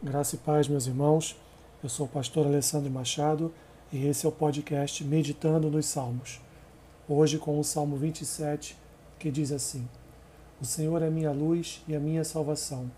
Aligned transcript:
Graça 0.00 0.36
e 0.36 0.38
paz, 0.38 0.68
meus 0.68 0.86
irmãos. 0.86 1.36
Eu 1.82 1.88
sou 1.88 2.06
o 2.06 2.08
pastor 2.08 2.46
Alessandro 2.46 2.88
Machado 2.88 3.52
e 3.92 4.06
esse 4.06 4.26
é 4.26 4.28
o 4.28 4.32
podcast 4.32 5.02
Meditando 5.02 5.68
nos 5.68 5.86
Salmos. 5.86 6.40
Hoje 7.08 7.36
com 7.36 7.58
o 7.58 7.64
Salmo 7.64 7.96
27, 7.96 8.76
que 9.18 9.28
diz 9.28 9.50
assim: 9.50 9.88
O 10.60 10.64
Senhor 10.64 11.02
é 11.02 11.10
minha 11.10 11.32
luz 11.32 11.82
e 11.88 11.96
a 11.96 11.98
minha 11.98 12.22
salvação. 12.22 12.88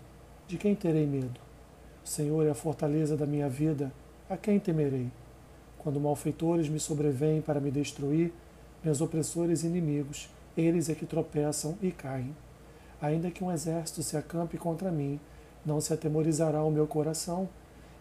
De 0.47 0.59
quem 0.59 0.75
terei 0.75 1.07
medo? 1.07 1.39
O 2.05 2.07
Senhor 2.07 2.45
é 2.45 2.51
a 2.51 2.55
fortaleza 2.55 3.17
da 3.17 3.25
minha 3.25 3.49
vida. 3.49 3.91
A 4.29 4.37
quem 4.37 4.59
temerei? 4.59 5.09
Quando 5.79 5.99
malfeitores 5.99 6.69
me 6.69 6.79
sobrevêm 6.79 7.41
para 7.41 7.59
me 7.59 7.71
destruir, 7.71 8.31
meus 8.83 9.01
opressores 9.01 9.63
e 9.63 9.65
inimigos, 9.65 10.29
eles 10.55 10.87
é 10.87 10.93
que 10.93 11.07
tropeçam 11.07 11.75
e 11.81 11.89
caem. 11.89 12.35
Ainda 13.01 13.31
que 13.31 13.43
um 13.43 13.51
exército 13.51 14.03
se 14.03 14.15
acampe 14.15 14.55
contra 14.55 14.91
mim, 14.91 15.19
não 15.65 15.79
se 15.79 15.93
atemorizará 15.93 16.63
o 16.63 16.71
meu 16.71 16.87
coração, 16.87 17.47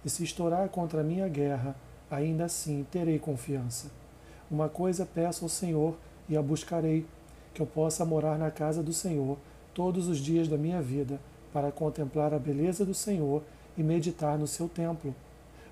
e 0.04 0.08
se 0.08 0.24
estourar 0.24 0.68
contra 0.68 1.02
mim 1.02 1.20
a 1.20 1.28
guerra, 1.28 1.76
ainda 2.10 2.44
assim 2.44 2.86
terei 2.90 3.18
confiança. 3.18 3.90
Uma 4.50 4.68
coisa 4.68 5.06
peço 5.06 5.44
ao 5.44 5.48
Senhor 5.48 5.96
e 6.28 6.36
a 6.36 6.42
buscarei, 6.42 7.06
que 7.52 7.60
eu 7.60 7.66
possa 7.66 8.04
morar 8.04 8.38
na 8.38 8.50
casa 8.50 8.82
do 8.82 8.92
Senhor 8.92 9.36
todos 9.74 10.08
os 10.08 10.18
dias 10.18 10.48
da 10.48 10.56
minha 10.56 10.80
vida, 10.80 11.20
para 11.52 11.70
contemplar 11.72 12.32
a 12.32 12.38
beleza 12.38 12.84
do 12.84 12.94
Senhor 12.94 13.42
e 13.76 13.82
meditar 13.82 14.38
no 14.38 14.46
seu 14.46 14.68
templo. 14.68 15.14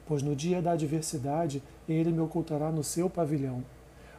Pois 0.06 0.22
no 0.22 0.34
dia 0.34 0.60
da 0.60 0.72
adversidade 0.72 1.62
ele 1.88 2.10
me 2.10 2.20
ocultará 2.20 2.70
no 2.70 2.82
seu 2.82 3.08
pavilhão. 3.08 3.62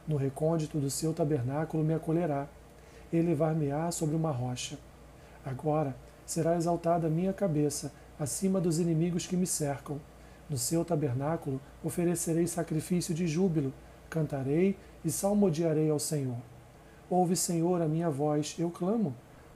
No 0.07 0.15
recôndito 0.15 0.79
do 0.79 0.89
seu 0.89 1.13
tabernáculo 1.13 1.83
me 1.83 1.93
acolherá. 1.93 2.47
Ele 3.11 3.29
levar-me-á 3.29 3.91
sobre 3.91 4.15
uma 4.15 4.31
rocha. 4.31 4.77
Agora, 5.45 5.95
será 6.29 6.55
exaltada 6.55 7.07
a 7.07 7.09
minha 7.09 7.33
cabeça 7.33 7.91
acima 8.19 8.61
dos 8.61 8.77
inimigos 8.79 9.25
que 9.25 9.35
me 9.35 9.47
cercam. 9.47 9.99
No 10.47 10.59
seu 10.59 10.85
tabernáculo 10.85 11.59
oferecerei 11.83 12.45
sacrifício 12.45 13.15
de 13.15 13.25
júbilo, 13.27 13.73
cantarei 14.11 14.77
e 15.03 15.09
salmodiarei 15.09 15.89
ao 15.89 15.97
Senhor. 15.97 16.37
Ouve, 17.09 17.35
Senhor, 17.35 17.81
a 17.81 17.87
minha 17.87 18.11
voz, 18.11 18.55
eu 18.59 18.69
clamo. 18.69 19.15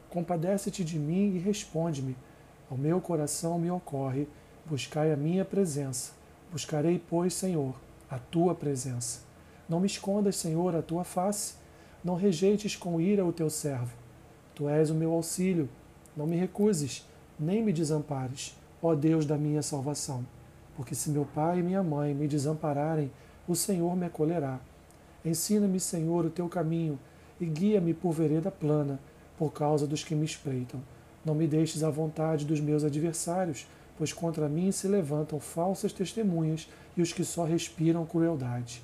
Compadece-te 0.09 0.83
de 0.83 0.97
mim 0.97 1.35
e 1.35 1.37
responde-me. 1.37 2.17
Ao 2.71 2.75
meu 2.75 2.99
coração 2.99 3.59
me 3.59 3.69
ocorre, 3.69 4.27
buscai 4.65 5.13
a 5.13 5.17
minha 5.17 5.45
presença. 5.45 6.13
Buscarei, 6.51 6.99
pois, 7.07 7.35
Senhor, 7.35 7.75
a 8.09 8.17
tua 8.17 8.55
presença. 8.55 9.19
Não 9.69 9.79
me 9.79 9.85
escondas, 9.85 10.37
Senhor, 10.37 10.75
a 10.75 10.81
tua 10.81 11.03
face. 11.03 11.53
Não 12.03 12.15
rejeites 12.15 12.75
com 12.75 12.99
ira 12.99 13.23
o 13.23 13.31
teu 13.31 13.49
servo. 13.49 13.93
Tu 14.55 14.67
és 14.67 14.89
o 14.89 14.95
meu 14.95 15.11
auxílio 15.11 15.69
não 16.15 16.27
me 16.27 16.35
recuses, 16.35 17.07
nem 17.39 17.63
me 17.63 17.73
desampares, 17.73 18.55
ó 18.81 18.93
Deus 18.93 19.25
da 19.25 19.37
minha 19.37 19.61
salvação. 19.61 20.25
Porque 20.75 20.93
se 20.93 21.09
meu 21.09 21.25
pai 21.25 21.59
e 21.59 21.63
minha 21.63 21.81
mãe 21.81 22.13
me 22.13 22.27
desampararem, 22.27 23.11
o 23.47 23.55
Senhor 23.55 23.95
me 23.95 24.05
acolherá. 24.05 24.59
Ensina-me, 25.25 25.79
Senhor, 25.79 26.25
o 26.25 26.29
teu 26.29 26.47
caminho 26.47 26.99
e 27.39 27.45
guia-me 27.45 27.93
por 27.93 28.11
vereda 28.11 28.51
plana, 28.51 28.99
por 29.37 29.51
causa 29.51 29.87
dos 29.87 30.03
que 30.03 30.15
me 30.15 30.25
espreitam. 30.25 30.79
Não 31.25 31.33
me 31.33 31.47
deixes 31.47 31.83
à 31.83 31.89
vontade 31.89 32.45
dos 32.45 32.59
meus 32.59 32.83
adversários, 32.83 33.67
pois 33.97 34.11
contra 34.11 34.49
mim 34.49 34.71
se 34.71 34.87
levantam 34.87 35.39
falsas 35.39 35.93
testemunhas 35.93 36.69
e 36.95 37.01
os 37.01 37.13
que 37.13 37.23
só 37.23 37.43
respiram 37.43 38.05
crueldade. 38.05 38.83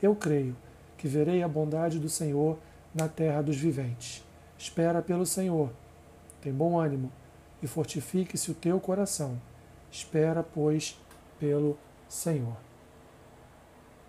Eu 0.00 0.14
creio 0.14 0.56
que 0.96 1.08
verei 1.08 1.42
a 1.42 1.48
bondade 1.48 1.98
do 1.98 2.08
Senhor 2.08 2.58
na 2.94 3.08
terra 3.08 3.42
dos 3.42 3.56
viventes. 3.56 4.24
Espera 4.58 5.02
pelo 5.02 5.26
Senhor 5.26 5.70
tem 6.42 6.52
bom 6.52 6.78
ânimo 6.78 7.10
e 7.62 7.66
fortifique-se 7.66 8.50
o 8.50 8.54
teu 8.54 8.78
coração. 8.80 9.40
Espera, 9.90 10.42
pois, 10.42 10.98
pelo 11.38 11.78
Senhor. 12.08 12.56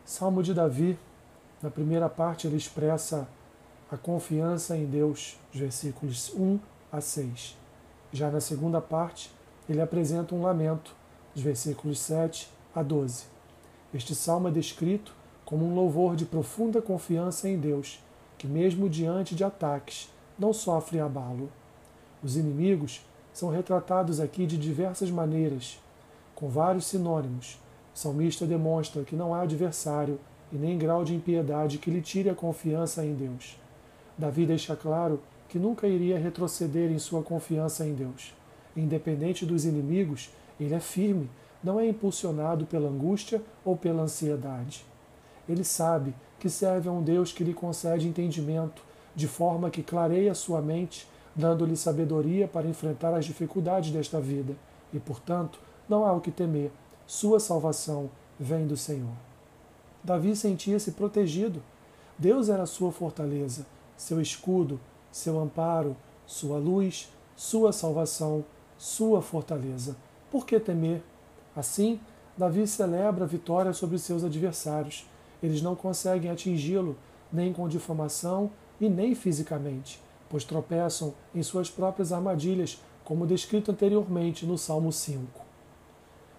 Salmo 0.03 0.43
de 0.43 0.53
Davi, 0.53 0.97
na 1.61 1.69
primeira 1.69 2.09
parte, 2.09 2.47
ele 2.47 2.57
expressa 2.57 3.27
a 3.89 3.95
confiança 3.95 4.75
em 4.75 4.85
Deus, 4.85 5.37
os 5.53 5.59
versículos 5.59 6.33
1 6.33 6.59
a 6.91 6.99
6. 6.99 7.55
Já 8.11 8.29
na 8.29 8.41
segunda 8.41 8.81
parte, 8.81 9.31
ele 9.69 9.79
apresenta 9.79 10.35
um 10.35 10.41
lamento, 10.41 10.95
os 11.35 11.41
versículos 11.41 11.99
7 11.99 12.49
a 12.75 12.81
12. 12.81 13.25
Este 13.93 14.15
salmo 14.15 14.47
é 14.47 14.51
descrito 14.51 15.13
como 15.45 15.65
um 15.65 15.75
louvor 15.75 16.15
de 16.15 16.25
profunda 16.25 16.81
confiança 16.81 17.47
em 17.47 17.59
Deus, 17.59 18.03
que, 18.37 18.47
mesmo 18.47 18.89
diante 18.89 19.35
de 19.35 19.43
ataques, 19.43 20.11
não 20.37 20.51
sofre 20.51 20.99
abalo. 20.99 21.49
Os 22.23 22.37
inimigos 22.37 23.01
são 23.33 23.49
retratados 23.49 24.19
aqui 24.19 24.45
de 24.45 24.57
diversas 24.57 25.11
maneiras, 25.11 25.79
com 26.33 26.47
vários 26.47 26.85
sinônimos. 26.85 27.59
O 27.93 27.97
salmista 27.97 28.45
demonstra 28.45 29.03
que 29.03 29.15
não 29.15 29.35
há 29.35 29.41
adversário 29.41 30.19
e 30.51 30.55
nem 30.55 30.77
grau 30.77 31.03
de 31.03 31.13
impiedade 31.13 31.79
que 31.79 31.91
lhe 31.91 32.01
tire 32.01 32.29
a 32.29 32.35
confiança 32.35 33.05
em 33.05 33.13
Deus. 33.13 33.57
Davi 34.17 34.45
deixa 34.45 34.75
claro 34.75 35.19
que 35.49 35.59
nunca 35.59 35.87
iria 35.87 36.17
retroceder 36.17 36.91
em 36.91 36.99
sua 36.99 37.21
confiança 37.21 37.85
em 37.85 37.93
Deus. 37.93 38.33
Independente 38.75 39.45
dos 39.45 39.65
inimigos, 39.65 40.29
ele 40.59 40.73
é 40.73 40.79
firme, 40.79 41.29
não 41.63 41.79
é 41.79 41.87
impulsionado 41.87 42.65
pela 42.65 42.89
angústia 42.89 43.41
ou 43.65 43.75
pela 43.75 44.03
ansiedade. 44.03 44.85
Ele 45.47 45.63
sabe 45.63 46.13
que 46.39 46.49
serve 46.49 46.87
a 46.87 46.91
um 46.91 47.03
Deus 47.03 47.31
que 47.31 47.43
lhe 47.43 47.53
concede 47.53 48.07
entendimento, 48.07 48.83
de 49.15 49.27
forma 49.27 49.69
que 49.69 49.83
clareia 49.83 50.33
sua 50.33 50.61
mente 50.61 51.07
dando-lhe 51.35 51.75
sabedoria 51.75 52.47
para 52.47 52.67
enfrentar 52.67 53.13
as 53.13 53.25
dificuldades 53.25 53.91
desta 53.91 54.19
vida, 54.19 54.55
e, 54.93 54.99
portanto, 54.99 55.59
não 55.89 56.05
há 56.05 56.13
o 56.13 56.21
que 56.21 56.31
temer. 56.31 56.71
Sua 57.07 57.39
salvação 57.39 58.09
vem 58.39 58.67
do 58.67 58.77
Senhor. 58.77 59.13
Davi 60.03 60.35
sentia-se 60.35 60.91
protegido. 60.91 61.61
Deus 62.17 62.49
era 62.49 62.65
sua 62.65 62.91
fortaleza, 62.91 63.65
seu 63.97 64.21
escudo, 64.21 64.79
seu 65.11 65.39
amparo, 65.39 65.95
sua 66.27 66.57
luz, 66.57 67.11
sua 67.35 67.73
salvação, 67.73 68.45
sua 68.77 69.21
fortaleza. 69.21 69.95
Por 70.29 70.45
que 70.45 70.59
temer? 70.59 71.01
Assim, 71.55 71.99
Davi 72.37 72.67
celebra 72.67 73.25
a 73.25 73.27
vitória 73.27 73.73
sobre 73.73 73.97
seus 73.97 74.23
adversários. 74.23 75.07
Eles 75.41 75.61
não 75.61 75.75
conseguem 75.75 76.29
atingi-lo, 76.29 76.95
nem 77.31 77.51
com 77.51 77.67
difamação 77.67 78.51
e 78.79 78.87
nem 78.89 79.15
fisicamente 79.15 79.99
pois 80.29 80.43
tropeçam 80.43 81.13
em 81.33 81.43
suas 81.43 81.69
próprias 81.69 82.11
armadilhas, 82.11 82.81
como 83.03 83.27
descrito 83.27 83.71
anteriormente 83.71 84.45
no 84.45 84.57
Salmo 84.57 84.91
5. 84.91 85.41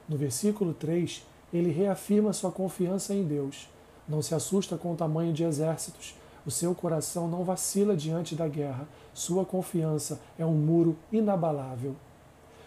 No 0.08 0.16
versículo 0.16 0.74
3, 0.74 1.24
ele 1.52 1.70
reafirma 1.70 2.32
sua 2.32 2.50
confiança 2.50 3.14
em 3.14 3.24
Deus. 3.24 3.68
Não 4.08 4.20
se 4.20 4.34
assusta 4.34 4.76
com 4.76 4.92
o 4.92 4.96
tamanho 4.96 5.32
de 5.32 5.44
exércitos, 5.44 6.14
o 6.46 6.50
seu 6.50 6.74
coração 6.74 7.26
não 7.26 7.42
vacila 7.42 7.96
diante 7.96 8.34
da 8.34 8.46
guerra, 8.46 8.86
sua 9.14 9.44
confiança 9.44 10.20
é 10.38 10.44
um 10.44 10.52
muro 10.52 10.96
inabalável. 11.10 11.96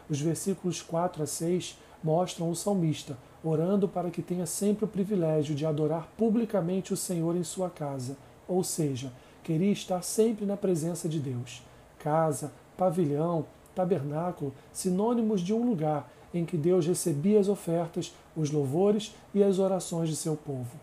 Os 0.09 0.19
versículos 0.19 0.81
4 0.81 1.21
a 1.21 1.27
6 1.27 1.77
mostram 2.03 2.49
o 2.49 2.55
salmista 2.55 3.17
orando 3.43 3.87
para 3.87 4.09
que 4.09 4.21
tenha 4.21 4.45
sempre 4.45 4.85
o 4.85 4.87
privilégio 4.87 5.55
de 5.55 5.65
adorar 5.65 6.07
publicamente 6.17 6.93
o 6.93 6.97
Senhor 6.97 7.35
em 7.35 7.43
sua 7.43 7.69
casa, 7.69 8.17
ou 8.47 8.63
seja, 8.63 9.11
queria 9.47 9.71
estar 9.71 10.01
sempre 10.01 10.45
na 10.45 10.57
presença 10.57 11.07
de 11.07 11.21
Deus. 11.21 11.63
Casa, 11.99 12.51
pavilhão, 12.75 13.45
tabernáculo, 13.73 14.53
sinônimos 14.73 15.39
de 15.39 15.53
um 15.53 15.65
lugar 15.65 16.11
em 16.33 16.43
que 16.43 16.57
Deus 16.57 16.85
recebia 16.85 17.39
as 17.39 17.47
ofertas, 17.47 18.13
os 18.35 18.51
louvores 18.51 19.15
e 19.33 19.41
as 19.41 19.57
orações 19.57 20.09
de 20.09 20.17
seu 20.17 20.35
povo. 20.35 20.75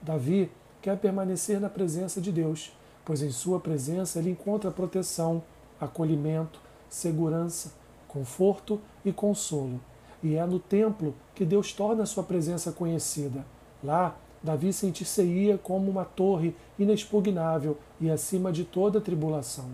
Davi 0.00 0.50
quer 0.80 0.96
permanecer 0.96 1.60
na 1.60 1.68
presença 1.68 2.18
de 2.18 2.32
Deus, 2.32 2.72
pois 3.04 3.20
em 3.20 3.30
sua 3.30 3.60
presença 3.60 4.18
ele 4.18 4.30
encontra 4.30 4.70
proteção, 4.70 5.42
acolhimento, 5.78 6.58
segurança, 6.88 7.74
conforto 8.08 8.80
e 9.04 9.12
consolo. 9.12 9.78
E 10.22 10.34
é 10.36 10.46
no 10.46 10.58
templo 10.58 11.14
que 11.34 11.44
Deus 11.44 11.74
torna 11.74 12.06
sua 12.06 12.22
presença 12.22 12.72
conhecida. 12.72 13.44
Lá 13.84 14.16
Davi 14.42 14.72
sentir-se-ia 14.72 15.56
como 15.56 15.90
uma 15.90 16.04
torre 16.04 16.54
inexpugnável 16.78 17.78
e 18.00 18.10
acima 18.10 18.50
de 18.50 18.64
toda 18.64 19.00
tribulação. 19.00 19.70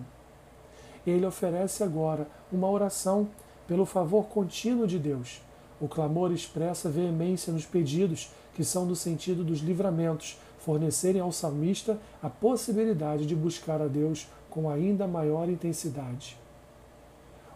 Ele 1.07 1.25
oferece 1.25 1.83
agora 1.83 2.29
uma 2.53 2.69
oração 2.69 3.29
pelo 3.67 3.87
favor 3.87 4.27
contínuo 4.27 4.87
de 4.87 4.99
Deus. 4.99 5.41
O 5.81 5.89
clamor 5.89 6.33
expressa 6.33 6.91
veemência 6.91 7.53
nos 7.53 7.65
pedidos, 7.65 8.31
que 8.55 8.65
são 8.65 8.87
do 8.87 8.97
sentido 8.97 9.43
dos 9.43 9.61
livramentos, 9.61 10.39
fornecerem 10.59 11.21
ao 11.21 11.33
salmista 11.33 11.99
a 12.23 12.29
possibilidade 12.29 13.25
de 13.25 13.35
buscar 13.35 13.81
a 13.81 13.87
Deus 13.87 14.29
com 14.51 14.69
ainda 14.69 15.07
maior 15.07 15.49
intensidade. 15.49 16.37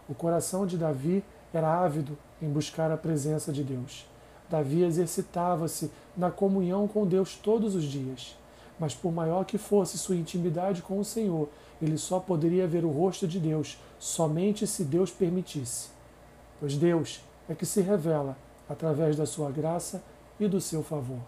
O 0.09 0.15
coração 0.15 0.65
de 0.65 0.77
Davi 0.77 1.23
era 1.53 1.83
ávido 1.83 2.17
em 2.41 2.49
buscar 2.49 2.91
a 2.91 2.97
presença 2.97 3.51
de 3.51 3.63
Deus. 3.63 4.05
Davi 4.53 4.83
exercitava-se 4.83 5.89
na 6.15 6.29
comunhão 6.29 6.87
com 6.87 7.07
Deus 7.07 7.35
todos 7.35 7.73
os 7.73 7.85
dias. 7.85 8.37
Mas 8.79 8.93
por 8.93 9.11
maior 9.11 9.45
que 9.45 9.57
fosse 9.57 9.97
sua 9.97 10.15
intimidade 10.15 10.83
com 10.83 10.99
o 10.99 11.03
Senhor, 11.03 11.49
ele 11.81 11.97
só 11.97 12.19
poderia 12.19 12.67
ver 12.67 12.85
o 12.85 12.91
rosto 12.91 13.27
de 13.27 13.39
Deus 13.39 13.79
somente 13.97 14.67
se 14.67 14.83
Deus 14.83 15.09
permitisse. 15.09 15.89
Pois 16.59 16.77
Deus 16.77 17.21
é 17.49 17.55
que 17.55 17.65
se 17.65 17.81
revela 17.81 18.37
através 18.69 19.17
da 19.17 19.25
sua 19.25 19.49
graça 19.49 20.03
e 20.39 20.47
do 20.47 20.61
seu 20.61 20.83
favor. 20.83 21.21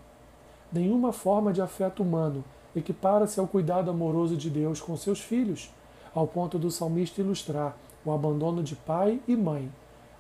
Nenhuma 0.72 1.12
forma 1.12 1.52
de 1.52 1.64
afeto 1.64 2.04
humano 2.04 2.44
equipara-se 2.76 3.40
ao 3.40 3.48
cuidado 3.48 3.90
amoroso 3.90 4.38
de 4.38 4.52
Deus 4.52 4.80
com 4.80 4.96
seus 4.96 5.20
filhos, 5.20 5.72
ao 6.14 6.28
ponto 6.28 6.60
do 6.60 6.70
salmista 6.70 7.22
ilustrar 7.22 7.76
o 8.06 8.12
abandono 8.12 8.62
de 8.62 8.76
pai 8.76 9.20
e 9.28 9.36
mãe. 9.36 9.72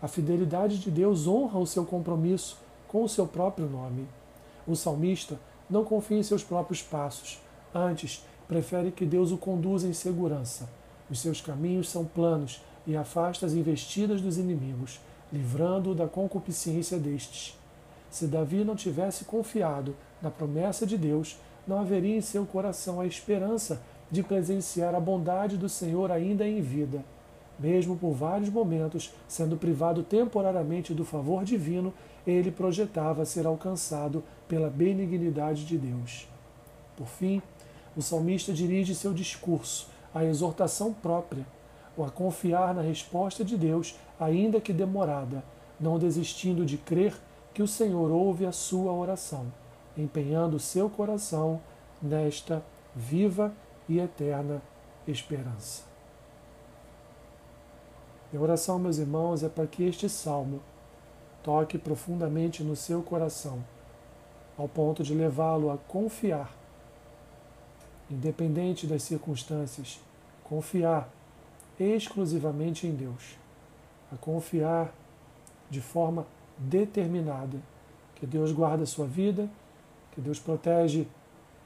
A 0.02 0.07
fidelidade 0.07 0.80
de 0.80 0.90
Deus 0.90 1.28
honra 1.28 1.60
o 1.60 1.68
seu 1.68 1.86
compromisso 1.86 2.65
com 2.88 3.04
o 3.04 3.10
seu 3.10 3.28
próprio 3.28 3.68
nome. 3.68 4.08
O 4.68 4.76
salmista 4.76 5.40
não 5.70 5.84
confia 5.84 6.18
em 6.18 6.24
seus 6.24 6.44
próprios 6.44 6.82
passos, 6.82 7.40
antes 7.74 8.24
prefere 8.48 8.92
que 8.92 9.06
Deus 9.06 9.32
o 9.32 9.38
conduza 9.38 9.88
em 9.88 9.94
segurança. 9.94 10.70
Os 11.10 11.20
seus 11.20 11.42
caminhos 11.42 11.90
são 11.90 12.06
planos 12.06 12.62
e 12.86 12.96
afasta 12.96 13.46
as 13.46 13.54
investidas 13.54 14.22
dos 14.22 14.38
inimigos, 14.38 15.00
livrando-o 15.32 15.96
da 15.96 16.08
concupiscência 16.08 16.98
destes. 16.98 17.58
Se 18.10 18.28
Davi 18.28 18.64
não 18.64 18.76
tivesse 18.76 19.26
confiado 19.26 19.96
na 20.22 20.31
promessa 20.31 20.86
de 20.86 20.98
Deus, 20.98 21.38
não 21.68 21.80
haveria 21.80 22.16
em 22.16 22.22
seu 22.22 22.46
coração 22.46 23.02
a 23.02 23.06
esperança 23.06 23.81
de 24.10 24.24
presenciar 24.24 24.94
a 24.94 25.00
bondade 25.00 25.58
do 25.58 25.68
Senhor 25.68 26.12
ainda 26.12 26.48
em 26.48 26.62
vida. 26.62 27.04
Mesmo 27.60 27.98
por 27.98 28.12
vários 28.12 28.50
momentos, 28.50 29.14
sendo 29.28 29.58
privado 29.58 30.04
temporariamente 30.04 30.94
do 30.94 31.04
favor 31.04 31.44
divino, 31.44 31.94
ele 32.25 32.51
projetava 32.51 33.25
ser 33.25 33.45
alcançado 33.45 34.24
pela 34.48 34.69
benignidade 34.69 35.66
de 35.66 35.77
Deus. 35.77 36.27
Por 36.98 37.07
fim, 37.07 37.42
o 37.95 38.01
salmista 38.01 38.51
dirige 38.51 38.95
seu 38.95 39.13
discurso 39.13 39.88
à 40.13 40.24
exortação 40.24 40.94
própria, 40.94 41.45
ou 41.98 42.06
a 42.06 42.12
confiar 42.12 42.74
na 42.74 42.81
resposta 42.81 43.44
de 43.44 43.57
Deus, 43.57 43.98
ainda 44.19 44.60
que 44.60 44.74
demorada, 44.74 45.44
não 45.80 45.98
desistindo 45.98 46.66
de 46.66 46.77
crer 46.77 47.13
que 47.54 47.63
o 47.63 47.68
Senhor 47.68 48.12
ouve 48.12 48.45
a 48.45 48.51
sua 48.51 48.92
oração, 48.92 49.45
empenhando 49.98 50.60
seu 50.60 50.89
coração 50.89 51.62
nesta 52.01 52.63
viva 52.94 53.54
e 53.88 54.00
eterna 54.00 54.62
esperança. 55.07 55.83
Minha 58.31 58.44
oração, 58.44 58.78
meus 58.78 58.98
irmãos, 58.98 59.44
é 59.44 59.50
para 59.50 59.68
que 59.68 59.83
este 59.83 60.10
salmo 60.10 60.62
toque 61.45 61.77
profundamente 61.77 62.63
no 62.63 62.75
seu 62.75 63.03
coração, 63.03 63.63
ao 64.57 64.68
ponto 64.68 65.03
de 65.03 65.13
levá-lo 65.13 65.69
a 65.69 65.77
confiar, 65.77 66.51
independente 68.09 68.88
das 68.88 69.03
circunstâncias, 69.03 70.00
confiar 70.44 71.07
exclusivamente 71.80 72.88
em 72.88 72.95
Deus, 72.95 73.38
a 74.12 74.18
confiar 74.18 74.92
de 75.69 75.81
forma 75.81 76.25
determinada 76.57 77.59
que 78.15 78.25
Deus 78.25 78.51
guarda 78.51 78.81
a 78.81 78.88
sua 78.88 79.06
vida, 79.06 79.47
que 80.13 80.21
Deus 80.21 80.39
protege 80.39 81.06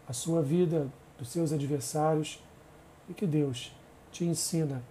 a 0.09 0.11
sua 0.11 0.41
vida 0.41 0.89
dos 1.17 1.29
seus 1.29 1.53
adversários 1.53 2.43
e 3.07 3.13
que 3.13 3.25
Deus 3.25 3.73
te 4.11 4.25
ensina 4.25 4.83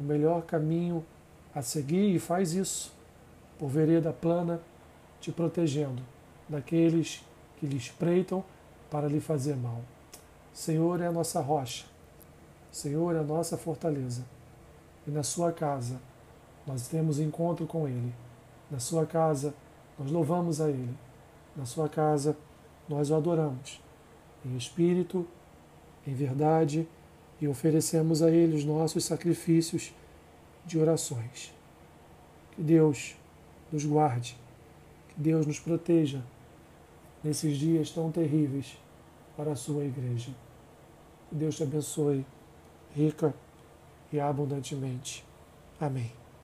o 0.00 0.02
melhor 0.02 0.40
caminho 0.42 1.04
a 1.54 1.60
seguir 1.60 2.14
e 2.14 2.18
faz 2.18 2.54
isso 2.54 3.01
por 3.62 3.70
vereda 3.70 4.12
plana, 4.12 4.60
te 5.20 5.30
protegendo 5.30 6.02
daqueles 6.48 7.24
que 7.56 7.64
lhe 7.64 7.76
espreitam 7.76 8.42
para 8.90 9.06
lhe 9.06 9.20
fazer 9.20 9.54
mal. 9.54 9.82
Senhor 10.52 11.00
é 11.00 11.06
a 11.06 11.12
nossa 11.12 11.40
rocha, 11.40 11.86
Senhor 12.72 13.14
é 13.14 13.20
a 13.20 13.22
nossa 13.22 13.56
fortaleza 13.56 14.24
e 15.06 15.12
na 15.12 15.22
sua 15.22 15.52
casa 15.52 16.00
nós 16.66 16.88
temos 16.88 17.20
encontro 17.20 17.64
com 17.64 17.86
Ele. 17.86 18.12
Na 18.68 18.80
sua 18.80 19.06
casa 19.06 19.54
nós 19.96 20.10
louvamos 20.10 20.60
a 20.60 20.68
Ele. 20.68 20.98
Na 21.54 21.64
sua 21.64 21.88
casa 21.88 22.36
nós 22.88 23.10
o 23.10 23.14
adoramos 23.14 23.80
em 24.44 24.56
espírito, 24.56 25.24
em 26.04 26.14
verdade 26.14 26.84
e 27.40 27.46
oferecemos 27.46 28.22
a 28.22 28.28
Ele 28.28 28.56
os 28.56 28.64
nossos 28.64 29.04
sacrifícios 29.04 29.94
de 30.66 30.80
orações. 30.80 31.54
Que 32.56 32.60
Deus 32.60 33.21
nos 33.72 33.84
guarde, 33.84 34.36
que 35.08 35.20
Deus 35.20 35.46
nos 35.46 35.58
proteja 35.58 36.22
nesses 37.22 37.56
dias 37.56 37.90
tão 37.90 38.10
terríveis 38.10 38.78
para 39.36 39.52
a 39.52 39.56
sua 39.56 39.84
igreja. 39.84 40.30
Que 41.28 41.34
Deus 41.36 41.56
te 41.56 41.62
abençoe 41.62 42.26
rica 42.94 43.34
e 44.12 44.20
abundantemente. 44.20 45.24
Amém. 45.80 46.21